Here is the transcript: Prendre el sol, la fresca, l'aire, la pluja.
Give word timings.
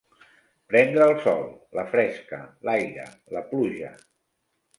Prendre 0.71 1.03
el 1.11 1.19
sol, 1.25 1.45
la 1.81 1.83
fresca, 1.91 2.41
l'aire, 2.71 3.07
la 3.37 3.45
pluja. 3.53 3.95